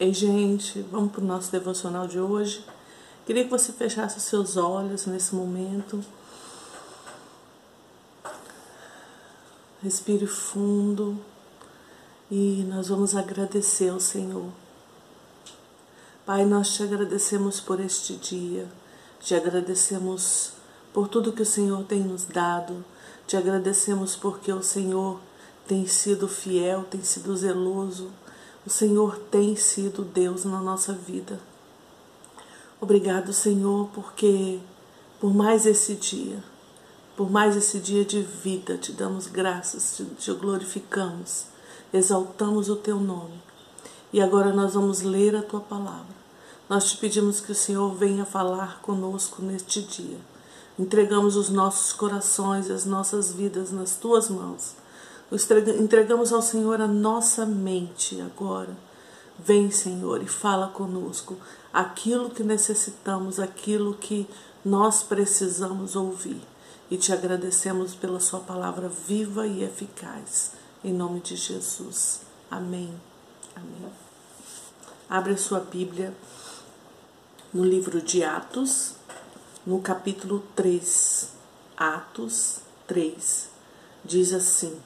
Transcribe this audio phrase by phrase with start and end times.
[0.00, 2.64] Ei, gente, vamos para o nosso devocional de hoje.
[3.26, 6.02] Queria que você fechasse seus olhos nesse momento.
[9.82, 11.22] Respire fundo
[12.30, 14.50] e nós vamos agradecer ao Senhor.
[16.24, 18.66] Pai, nós te agradecemos por este dia,
[19.20, 20.52] te agradecemos
[20.94, 22.82] por tudo que o Senhor tem nos dado,
[23.26, 25.20] te agradecemos porque o Senhor
[25.68, 28.10] tem sido fiel, tem sido zeloso
[28.66, 31.40] o Senhor tem sido Deus na nossa vida.
[32.78, 34.60] Obrigado, Senhor, porque
[35.18, 36.42] por mais esse dia,
[37.16, 41.46] por mais esse dia de vida, te damos graças, te, te glorificamos,
[41.92, 43.42] exaltamos o teu nome.
[44.12, 46.20] E agora nós vamos ler a tua palavra.
[46.68, 50.18] Nós te pedimos que o Senhor venha falar conosco neste dia.
[50.78, 54.79] Entregamos os nossos corações as nossas vidas nas tuas mãos
[55.32, 58.76] Entregamos ao Senhor a nossa mente agora.
[59.38, 61.38] Vem, Senhor, e fala conosco
[61.72, 64.28] aquilo que necessitamos, aquilo que
[64.64, 66.40] nós precisamos ouvir.
[66.90, 70.52] E te agradecemos pela Sua palavra viva e eficaz.
[70.82, 72.22] Em nome de Jesus.
[72.50, 72.92] Amém.
[73.54, 73.92] Amém.
[75.08, 76.14] Abre a sua Bíblia
[77.52, 78.94] no livro de Atos,
[79.64, 81.30] no capítulo 3.
[81.76, 83.48] Atos 3.
[84.04, 84.80] Diz assim: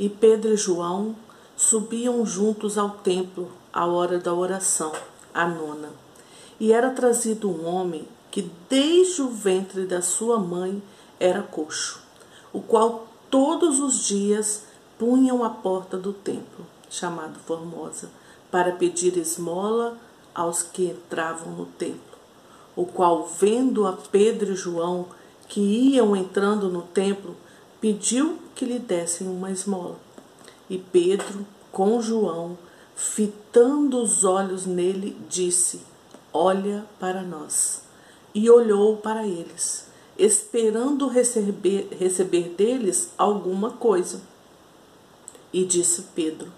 [0.00, 1.14] e Pedro e João
[1.54, 4.92] subiam juntos ao templo à hora da oração,
[5.34, 5.90] a nona.
[6.58, 10.82] E era trazido um homem que desde o ventre da sua mãe
[11.20, 12.00] era coxo,
[12.50, 14.64] o qual todos os dias
[14.98, 18.08] punham à porta do templo, chamado Formosa,
[18.50, 19.98] para pedir esmola
[20.34, 22.00] aos que entravam no templo,
[22.74, 25.08] o qual, vendo a Pedro e João
[25.46, 27.36] que iam entrando no templo,
[27.80, 29.98] pediu que lhe dessem uma esmola.
[30.68, 32.58] E Pedro, com João,
[32.94, 35.82] fitando os olhos nele, disse:
[36.32, 37.82] Olha para nós.
[38.32, 44.20] E olhou para eles, esperando receber, receber deles alguma coisa.
[45.52, 46.52] E disse Pedro: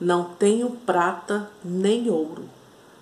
[0.00, 2.48] Não tenho prata nem ouro,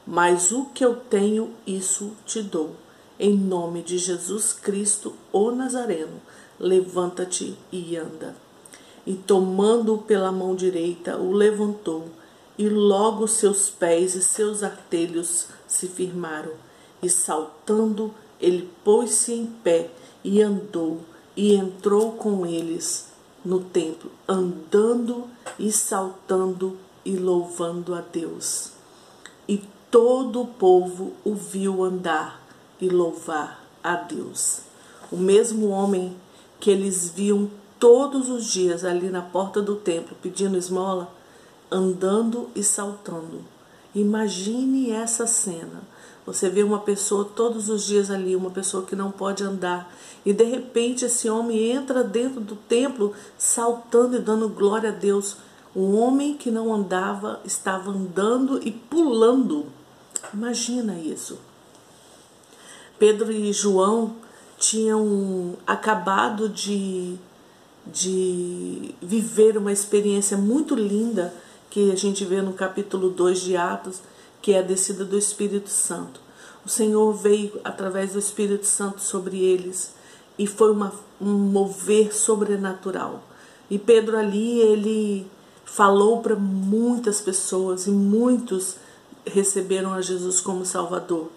[0.06, 2.76] mas o que eu tenho, isso te dou.
[3.22, 6.22] Em nome de Jesus Cristo, o Nazareno,
[6.58, 8.34] levanta-te e anda.
[9.06, 12.06] E tomando-o pela mão direita, o levantou,
[12.56, 16.52] e logo seus pés e seus artelhos se firmaram.
[17.02, 19.90] E saltando, ele pôs-se em pé
[20.24, 21.02] e andou,
[21.36, 23.08] e entrou com eles
[23.44, 28.72] no templo, andando e saltando e louvando a Deus.
[29.46, 32.40] E todo o povo o viu andar
[32.80, 34.60] e louvar a Deus.
[35.10, 36.16] O mesmo homem
[36.58, 41.12] que eles viam todos os dias ali na porta do templo pedindo esmola,
[41.70, 43.40] andando e saltando.
[43.94, 45.82] Imagine essa cena.
[46.26, 49.92] Você vê uma pessoa todos os dias ali, uma pessoa que não pode andar,
[50.24, 55.38] e de repente esse homem entra dentro do templo saltando e dando glória a Deus.
[55.74, 59.66] Um homem que não andava estava andando e pulando.
[60.32, 61.38] Imagina isso.
[63.00, 64.16] Pedro e João
[64.58, 67.16] tinham acabado de,
[67.86, 71.32] de viver uma experiência muito linda
[71.70, 74.00] que a gente vê no capítulo 2 de Atos,
[74.42, 76.20] que é a descida do Espírito Santo.
[76.62, 79.94] O Senhor veio através do Espírito Santo sobre eles
[80.38, 83.22] e foi uma, um mover sobrenatural.
[83.70, 85.26] E Pedro ali, ele
[85.64, 88.76] falou para muitas pessoas e muitos
[89.24, 91.30] receberam a Jesus como Salvador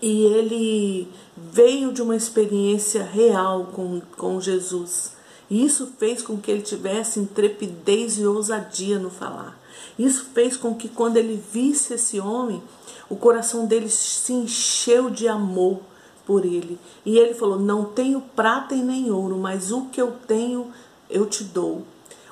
[0.00, 5.12] e ele veio de uma experiência real com, com Jesus.
[5.48, 9.58] E isso fez com que ele tivesse intrepidez e ousadia no falar.
[9.98, 12.62] Isso fez com que quando ele visse esse homem,
[13.08, 15.80] o coração dele se encheu de amor
[16.24, 16.78] por ele.
[17.04, 20.70] E ele falou: Não tenho prata e nem ouro, mas o que eu tenho
[21.10, 21.84] eu te dou.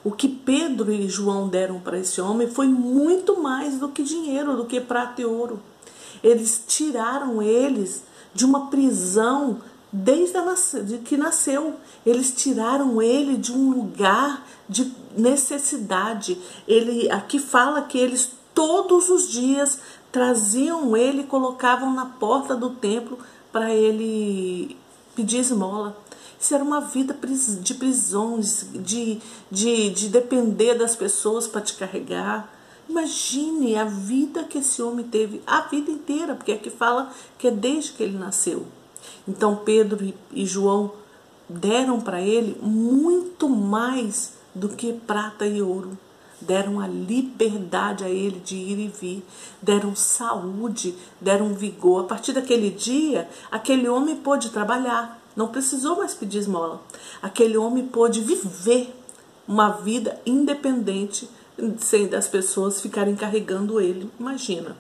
[0.05, 4.56] O que Pedro e João deram para esse homem foi muito mais do que dinheiro,
[4.56, 5.61] do que prata e ouro.
[6.23, 8.03] Eles tiraram eles
[8.35, 9.61] de uma prisão
[9.93, 10.38] desde
[10.85, 11.76] de que nasceu.
[12.05, 16.38] Eles tiraram ele de um lugar de necessidade.
[16.67, 19.79] Ele aqui fala que eles todos os dias
[20.11, 23.19] traziam ele e colocavam na porta do templo
[23.53, 24.76] para ele
[25.14, 25.97] pedir esmola.
[26.41, 27.17] Isso era uma vida
[27.61, 32.49] de prisões, de, de, de depender das pessoas para te carregar.
[32.88, 37.50] Imagine a vida que esse homem teve, a vida inteira, porque aqui fala que é
[37.50, 38.67] desde que ele nasceu.
[39.26, 40.93] Então Pedro e João
[41.49, 45.96] deram para ele muito mais do que prata e ouro.
[46.40, 49.25] deram a liberdade a ele de ir e vir,
[49.61, 52.05] deram saúde, deram vigor.
[52.05, 56.82] A partir daquele dia, aquele homem pôde trabalhar, não precisou mais pedir esmola.
[57.20, 58.94] Aquele homem pôde viver
[59.46, 61.29] uma vida independente
[62.08, 64.10] das pessoas ficarem carregando ele.
[64.19, 64.76] Imagina.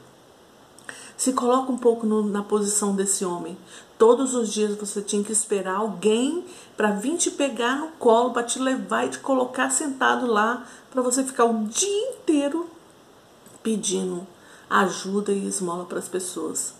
[1.16, 3.58] Se coloca um pouco no, na posição desse homem.
[3.98, 6.44] Todos os dias você tinha que esperar alguém
[6.76, 11.02] para vir te pegar no colo, para te levar e te colocar sentado lá, para
[11.02, 12.70] você ficar o dia inteiro
[13.62, 14.24] pedindo
[14.70, 16.74] ajuda e esmola para as pessoas.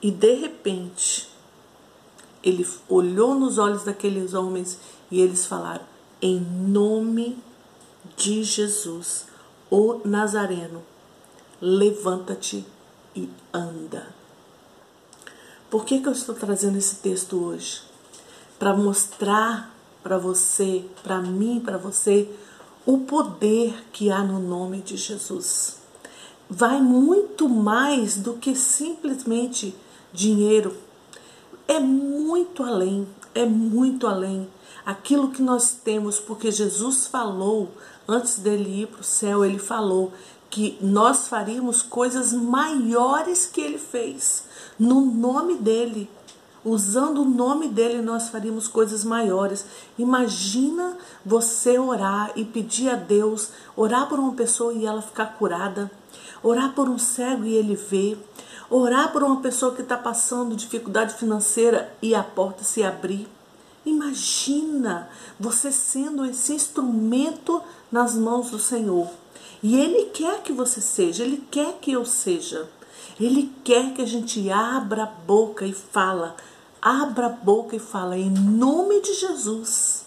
[0.00, 1.28] E de repente,
[2.42, 4.78] ele olhou nos olhos daqueles homens
[5.10, 5.84] e eles falaram:
[6.20, 7.38] em nome
[8.16, 9.26] de Jesus,
[9.70, 10.82] o Nazareno,
[11.60, 12.64] levanta-te
[13.14, 14.14] e anda.
[15.70, 17.82] Por que, que eu estou trazendo esse texto hoje?
[18.58, 19.72] Para mostrar
[20.02, 22.28] para você, para mim, para você,
[22.84, 25.78] o poder que há no nome de Jesus.
[26.50, 29.74] Vai muito mais do que simplesmente
[30.12, 30.76] dinheiro.
[31.68, 34.48] É muito além, é muito além.
[34.84, 37.70] Aquilo que nós temos, porque Jesus falou,
[38.08, 40.12] antes dele ir para o céu, ele falou
[40.50, 44.44] que nós faríamos coisas maiores que ele fez.
[44.78, 46.10] No nome dele,
[46.64, 49.64] usando o nome dele, nós faríamos coisas maiores.
[49.98, 55.90] Imagina você orar e pedir a Deus, orar por uma pessoa e ela ficar curada,
[56.42, 58.22] orar por um cego e ele ver,
[58.68, 63.28] orar por uma pessoa que está passando dificuldade financeira e a porta se abrir.
[63.84, 65.08] Imagina
[65.40, 67.60] você sendo esse instrumento
[67.92, 69.08] nas mãos do Senhor.
[69.62, 72.68] E Ele quer que você seja, Ele quer que eu seja.
[73.20, 76.34] Ele quer que a gente abra a boca e fala,
[76.80, 80.06] abra a boca e fala, em nome de Jesus,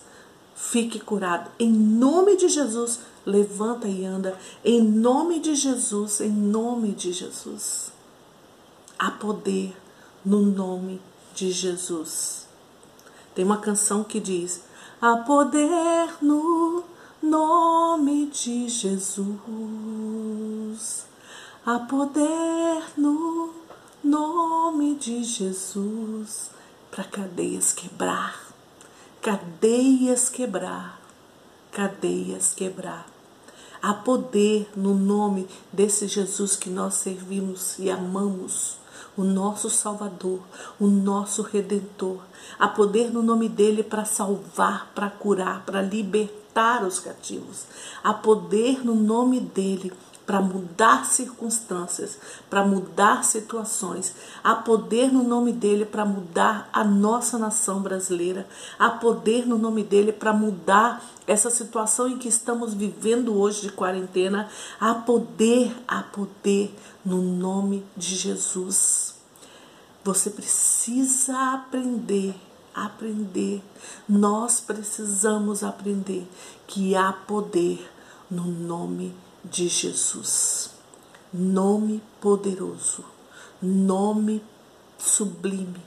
[0.55, 1.51] fique curado.
[1.59, 4.37] Em nome de Jesus, levanta e anda.
[4.63, 7.91] Em nome de Jesus, em nome de Jesus.
[8.97, 9.75] Há poder
[10.25, 11.01] no nome
[11.33, 12.47] de Jesus.
[13.33, 14.61] Tem uma canção que diz:
[15.01, 16.83] Há poder no
[17.25, 19.35] nome de Jesus.
[21.65, 23.51] Há poder no
[24.03, 26.51] nome de Jesus
[26.91, 28.39] para cadeias quebrar,
[29.21, 31.01] cadeias quebrar,
[31.71, 33.07] cadeias quebrar.
[33.81, 38.77] Há poder no nome desse Jesus que nós servimos e amamos
[39.17, 40.39] o nosso Salvador,
[40.79, 42.19] o nosso Redentor.
[42.59, 47.65] Há poder no nome dele para salvar, para curar, para libertar os cativos.
[48.03, 49.91] Há poder no nome dele
[50.25, 52.17] para mudar circunstâncias,
[52.49, 54.13] para mudar situações.
[54.43, 58.47] Há poder no nome dele para mudar a nossa nação brasileira.
[58.79, 63.71] Há poder no nome dele para mudar essa situação em que estamos vivendo hoje de
[63.71, 64.49] quarentena.
[64.79, 66.75] Há poder, há poder
[67.05, 69.15] no nome de Jesus.
[70.03, 72.35] Você precisa aprender,
[72.73, 73.63] aprender.
[74.09, 76.27] Nós precisamos aprender
[76.67, 77.89] que há poder
[78.29, 80.71] no nome de Jesus.
[81.31, 83.03] Nome poderoso,
[83.61, 84.41] nome
[84.97, 85.83] sublime.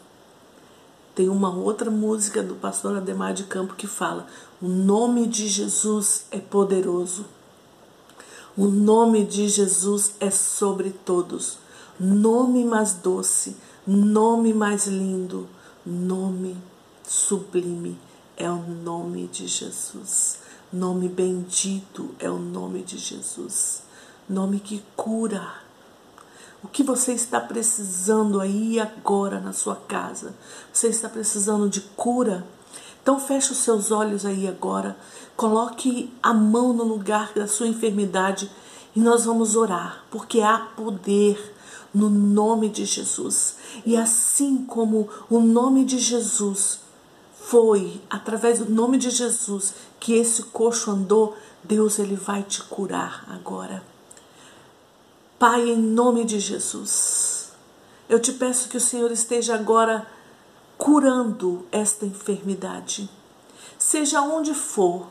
[1.15, 4.27] Tem uma outra música do pastor Ademar de Campo que fala:
[4.63, 7.25] O nome de Jesus é poderoso.
[8.59, 11.59] O nome de Jesus é sobre todos.
[11.97, 15.49] Nome mais doce, nome mais lindo,
[15.87, 16.57] nome
[17.07, 17.97] sublime
[18.37, 20.41] é o nome de Jesus.
[20.73, 23.85] Nome bendito é o nome de Jesus.
[24.29, 25.55] Nome que cura.
[26.61, 30.35] O que você está precisando aí agora na sua casa?
[30.73, 32.45] Você está precisando de cura?
[33.09, 34.95] Então feche os seus olhos aí agora,
[35.35, 38.51] coloque a mão no lugar da sua enfermidade
[38.95, 41.55] e nós vamos orar, porque há poder
[41.95, 43.57] no nome de Jesus.
[43.87, 46.81] E assim como o nome de Jesus
[47.33, 51.35] foi através do nome de Jesus que esse coxo andou,
[51.65, 53.83] Deus ele vai te curar agora.
[55.39, 57.53] Pai, em nome de Jesus,
[58.07, 60.07] eu te peço que o Senhor esteja agora
[60.79, 63.11] curando esta enfermidade.
[63.77, 65.09] Seja onde for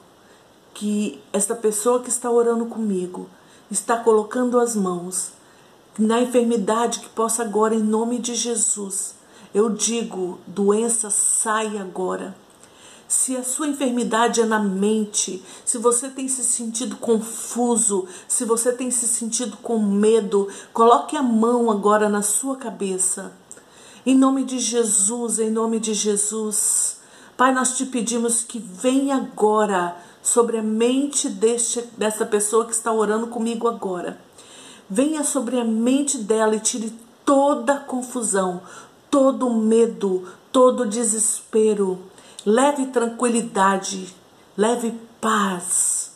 [0.74, 3.30] que esta pessoa que está orando comigo
[3.70, 5.34] está colocando as mãos
[6.00, 9.16] na enfermidade que possa agora, em nome de Jesus,
[9.54, 12.36] eu digo: doença, sai agora.
[13.08, 18.72] Se a sua enfermidade é na mente, se você tem se sentido confuso, se você
[18.72, 23.32] tem se sentido com medo, coloque a mão agora na sua cabeça.
[24.08, 27.02] Em nome de Jesus, em nome de Jesus.
[27.36, 32.90] Pai, nós te pedimos que venha agora sobre a mente deste, dessa pessoa que está
[32.90, 34.18] orando comigo agora.
[34.90, 36.94] Venha sobre a mente dela e tire
[37.26, 38.62] toda a confusão,
[39.12, 42.00] todo o medo, todo o desespero.
[42.46, 44.16] Leve tranquilidade,
[44.56, 46.16] leve paz.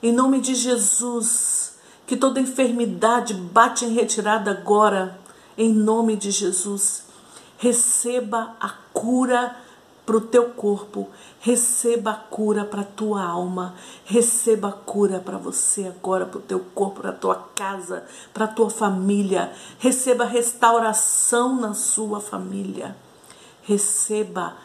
[0.00, 5.18] Em nome de Jesus, que toda enfermidade bate em retirada agora,
[5.58, 7.03] em nome de Jesus.
[7.64, 9.56] Receba a cura
[10.04, 11.08] para o teu corpo,
[11.40, 16.42] receba a cura para a tua alma, receba a cura para você agora, para o
[16.42, 18.04] teu corpo, para a tua casa,
[18.34, 22.94] para a tua família, receba restauração na sua família,
[23.62, 24.58] receba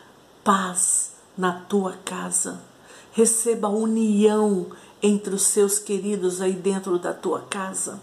[0.43, 2.61] paz na tua casa,
[3.13, 4.67] receba união
[5.01, 8.01] entre os seus queridos aí dentro da tua casa,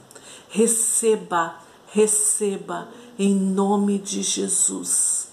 [0.48, 1.56] receba,
[1.92, 2.88] receba
[3.18, 5.28] em nome de Jesus.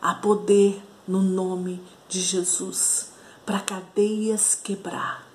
[0.00, 3.08] Há poder no nome de Jesus,
[3.44, 5.26] para cadeias quebrar,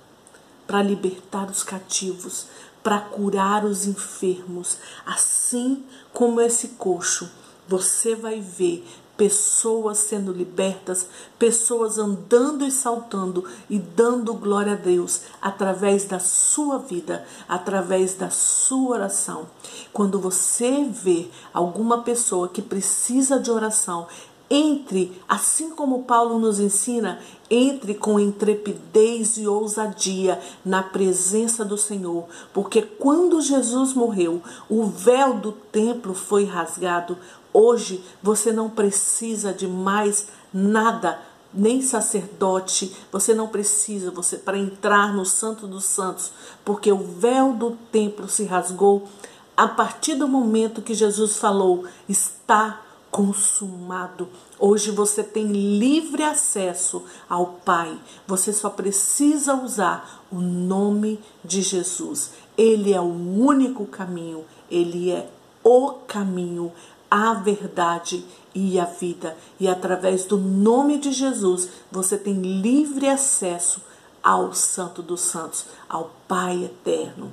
[0.66, 2.48] para libertar os cativos,
[2.82, 7.30] para curar os enfermos, assim como esse coxo.
[7.68, 8.88] Você vai ver
[9.20, 11.06] pessoas sendo libertas,
[11.38, 18.30] pessoas andando e saltando e dando glória a Deus através da sua vida, através da
[18.30, 19.48] sua oração.
[19.92, 24.08] Quando você vê alguma pessoa que precisa de oração,
[24.50, 27.20] entre, assim como Paulo nos ensina,
[27.52, 35.36] entre com intrepidez e ousadia na presença do Senhor, porque quando Jesus morreu, o véu
[35.36, 37.18] do templo foi rasgado.
[37.62, 41.20] Hoje você não precisa de mais nada,
[41.54, 46.32] nem sacerdote, você não precisa você para entrar no Santo dos Santos,
[46.64, 49.10] porque o véu do templo se rasgou
[49.58, 52.80] a partir do momento que Jesus falou: está
[53.12, 54.30] consumado.
[54.58, 58.00] Hoje você tem livre acesso ao Pai.
[58.26, 62.32] Você só precisa usar o nome de Jesus.
[62.58, 65.30] Ele é o único caminho, ele é
[65.62, 66.72] o caminho,
[67.10, 68.24] a verdade
[68.54, 69.36] e a vida.
[69.60, 73.82] E através do nome de Jesus, você tem livre acesso
[74.24, 77.32] ao Santo dos Santos, ao Pai eterno.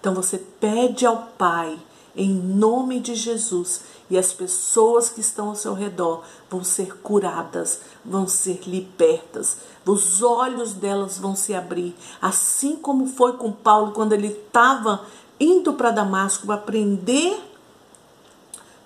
[0.00, 1.78] Então você pede ao Pai
[2.16, 7.80] em nome de Jesus e as pessoas que estão ao seu redor vão ser curadas,
[8.04, 14.14] vão ser libertas, os olhos delas vão se abrir, assim como foi com Paulo quando
[14.14, 15.04] ele estava
[15.38, 17.47] indo para Damasco aprender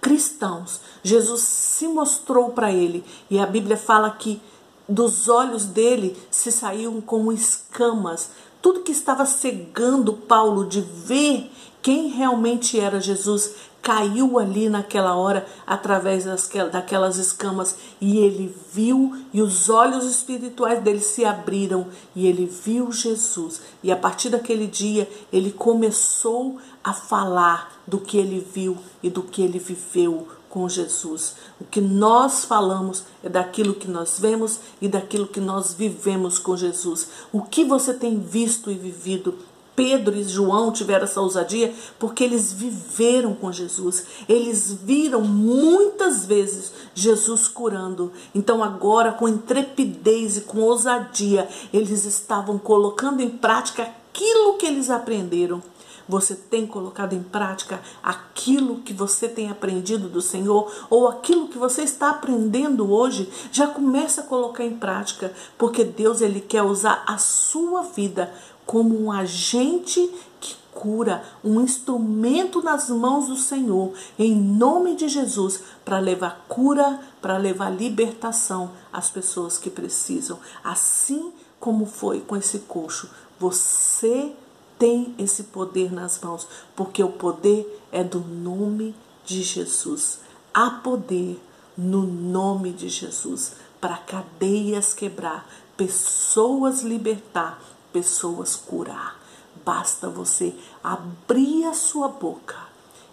[0.02, 0.80] cristãos.
[1.02, 4.42] Jesus se mostrou para ele e a Bíblia fala que
[4.86, 8.30] dos olhos dele se saíam como escamas.
[8.60, 15.44] Tudo que estava cegando Paulo de ver quem realmente era Jesus caiu ali naquela hora
[15.66, 22.28] através das, daquelas escamas e ele viu e os olhos espirituais dele se abriram e
[22.28, 28.46] ele viu Jesus e a partir daquele dia ele começou a falar do que ele
[28.54, 31.34] viu e do que ele viveu com Jesus.
[31.58, 36.54] O que nós falamos é daquilo que nós vemos e daquilo que nós vivemos com
[36.56, 37.08] Jesus.
[37.32, 39.38] O que você tem visto e vivido
[39.74, 44.04] Pedro e João tiveram essa ousadia porque eles viveram com Jesus.
[44.28, 48.12] Eles viram muitas vezes Jesus curando.
[48.34, 54.90] Então, agora, com intrepidez e com ousadia, eles estavam colocando em prática aquilo que eles
[54.90, 55.62] aprenderam.
[56.08, 61.56] Você tem colocado em prática aquilo que você tem aprendido do Senhor ou aquilo que
[61.56, 63.30] você está aprendendo hoje?
[63.52, 68.32] Já começa a colocar em prática, porque Deus ele quer usar a sua vida
[68.72, 70.10] como um agente
[70.40, 76.98] que cura, um instrumento nas mãos do Senhor, em nome de Jesus, para levar cura,
[77.20, 80.38] para levar libertação às pessoas que precisam.
[80.64, 84.32] Assim como foi com esse coxo, você
[84.78, 90.20] tem esse poder nas mãos, porque o poder é do nome de Jesus.
[90.54, 91.38] Há poder
[91.76, 99.20] no nome de Jesus para cadeias quebrar, pessoas libertar pessoas curar.
[99.64, 102.56] Basta você abrir a sua boca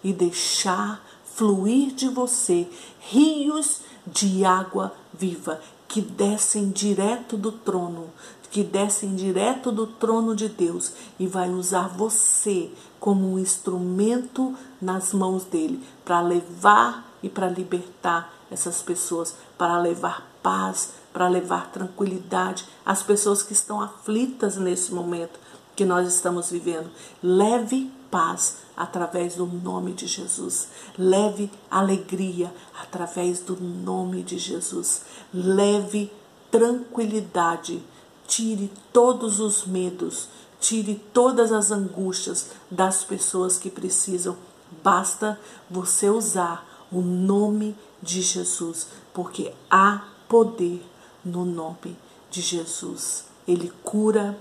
[0.02, 2.68] e deixar fluir de você
[3.00, 8.10] rios de água viva que descem direto do trono,
[8.50, 15.12] que descem direto do trono de Deus e vai usar você como um instrumento nas
[15.12, 22.66] mãos dele para levar e para libertar essas pessoas, para levar paz, para levar tranquilidade
[22.84, 25.38] às pessoas que estão aflitas nesse momento
[25.74, 26.90] que nós estamos vivendo.
[27.22, 30.68] Leve paz através do nome de Jesus.
[30.98, 35.02] Leve alegria através do nome de Jesus.
[35.32, 36.12] Leve
[36.50, 37.82] tranquilidade
[38.30, 40.28] tire todos os medos,
[40.60, 44.36] tire todas as angústias das pessoas que precisam.
[44.84, 45.38] Basta
[45.68, 50.80] você usar o nome de Jesus, porque há poder
[51.24, 51.96] no nome
[52.30, 53.24] de Jesus.
[53.46, 54.38] Ele cura,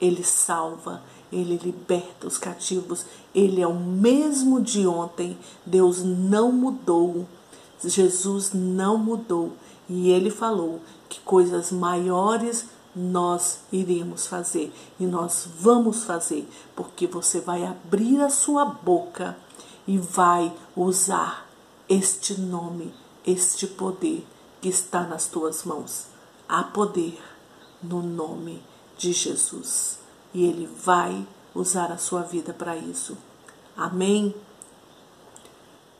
[0.00, 3.04] ele salva, ele liberta os cativos.
[3.34, 5.38] Ele é o mesmo de ontem.
[5.64, 7.26] Deus não mudou.
[7.82, 9.52] Jesus não mudou.
[9.88, 16.46] E ele falou que coisas maiores nós iremos fazer e nós vamos fazer,
[16.76, 19.36] porque você vai abrir a sua boca
[19.86, 21.48] e vai usar
[21.88, 22.92] este nome,
[23.26, 24.26] este poder
[24.60, 26.11] que está nas tuas mãos.
[26.52, 27.18] Há poder
[27.82, 28.62] no nome
[28.98, 29.98] de Jesus
[30.34, 33.16] e Ele vai usar a sua vida para isso.
[33.74, 34.34] Amém?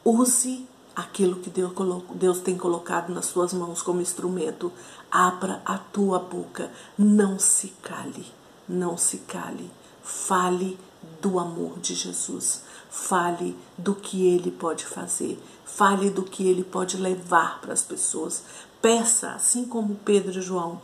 [0.05, 4.71] Use aquilo que Deus, tem colocado nas suas mãos como instrumento.
[5.11, 6.71] Abra a tua boca.
[6.99, 8.27] Não se cale.
[8.69, 9.71] Não se cale.
[10.03, 10.79] Fale
[11.23, 12.63] do amor de Jesus.
[12.91, 15.43] Fale do que ele pode fazer.
[15.65, 18.43] Fale do que ele pode levar para as pessoas.
[18.83, 20.83] Peça, assim como Pedro e João.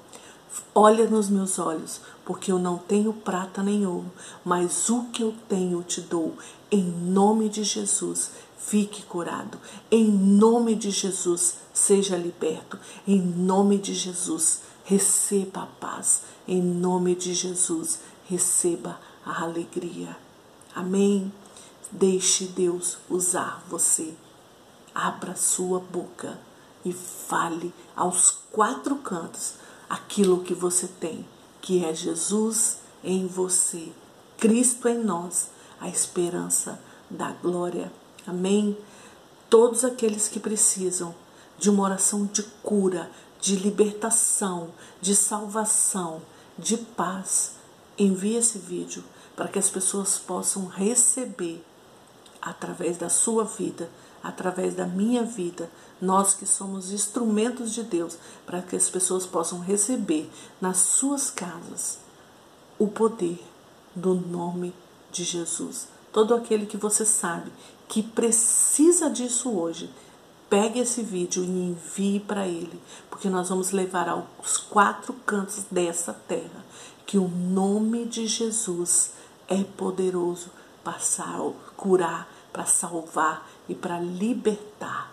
[0.73, 4.09] Olha nos meus olhos, porque eu não tenho prata nem ouro,
[4.45, 6.37] mas o que eu tenho te dou.
[6.71, 9.59] Em nome de Jesus, fique curado.
[9.91, 12.79] Em nome de Jesus, seja liberto.
[13.05, 16.23] Em nome de Jesus, receba a paz.
[16.47, 20.17] Em nome de Jesus, receba a alegria.
[20.73, 21.33] Amém.
[21.91, 24.15] Deixe Deus usar você.
[24.95, 26.47] Abra sua boca
[26.85, 29.55] e fale aos quatro cantos
[29.89, 31.27] aquilo que você tem,
[31.61, 33.93] que é Jesus em você,
[34.37, 35.49] Cristo em nós,
[35.81, 36.81] a esperança
[37.11, 37.93] da glória.
[38.27, 38.77] Amém?
[39.49, 41.15] Todos aqueles que precisam
[41.59, 44.71] de uma oração de cura, de libertação,
[45.01, 46.23] de salvação,
[46.59, 47.53] de paz,
[47.97, 49.03] envie esse vídeo
[49.35, 51.65] para que as pessoas possam receber
[52.41, 53.91] através da sua vida,
[54.23, 55.71] através da minha vida,
[56.01, 61.99] nós que somos instrumentos de Deus, para que as pessoas possam receber nas suas casas
[62.79, 63.43] o poder
[63.95, 64.75] do nome
[65.11, 65.89] de Jesus.
[66.13, 67.53] Todo aquele que você sabe
[67.89, 69.91] que precisa disso hoje,
[70.49, 76.13] pegue esse vídeo e envie para ele, porque nós vamos levar aos quatro cantos dessa
[76.13, 76.65] terra
[77.07, 79.13] que o nome de Jesus
[79.49, 80.51] é poderoso
[80.85, 80.99] para
[81.77, 85.13] curar, para salvar e para libertar.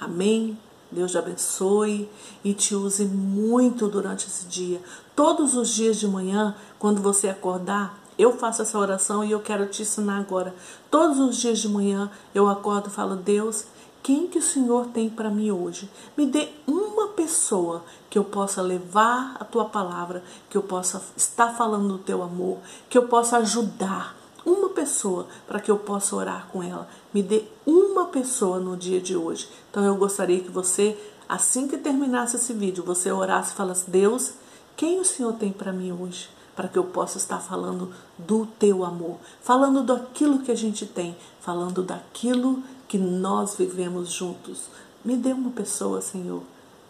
[0.00, 0.58] Amém?
[0.90, 2.08] Deus te abençoe
[2.44, 4.80] e te use muito durante esse dia.
[5.14, 9.66] Todos os dias de manhã, quando você acordar, eu faço essa oração e eu quero
[9.66, 10.54] te ensinar agora.
[10.90, 13.66] Todos os dias de manhã eu acordo e falo: Deus,
[14.02, 15.90] quem que o Senhor tem para mim hoje?
[16.16, 21.48] Me dê uma pessoa que eu possa levar a tua palavra, que eu possa estar
[21.56, 26.46] falando do teu amor, que eu possa ajudar uma pessoa para que eu possa orar
[26.52, 26.88] com ela.
[27.16, 29.48] Me dê uma pessoa no dia de hoje.
[29.70, 30.94] Então eu gostaria que você,
[31.26, 34.34] assim que terminasse esse vídeo, você orasse e falasse: Deus,
[34.76, 36.28] quem o Senhor tem para mim hoje?
[36.54, 41.16] Para que eu possa estar falando do teu amor, falando daquilo que a gente tem,
[41.40, 44.64] falando daquilo que nós vivemos juntos.
[45.02, 46.42] Me dê uma pessoa, Senhor.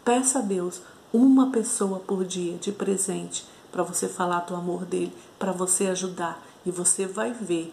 [0.05, 0.81] Peça a Deus
[1.13, 6.45] uma pessoa por dia de presente para você falar do amor dele, para você ajudar
[6.65, 7.73] e você vai ver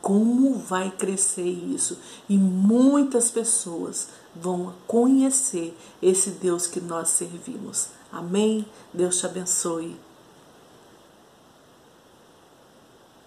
[0.00, 1.98] como vai crescer isso.
[2.28, 7.88] E muitas pessoas vão conhecer esse Deus que nós servimos.
[8.10, 8.66] Amém?
[8.92, 9.96] Deus te abençoe.